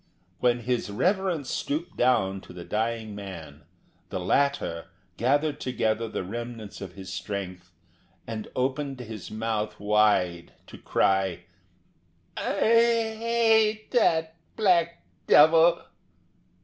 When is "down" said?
1.95-2.41